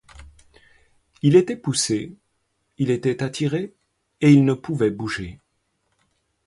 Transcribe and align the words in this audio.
Il 1.21 1.35
était 1.35 1.55
poussé, 1.55 2.15
il 2.79 2.89
était 2.89 3.21
attiré, 3.21 3.75
et 4.19 4.31
il 4.33 4.45
ne 4.45 4.55
pouvait 4.55 4.89
bouger. 4.89 5.37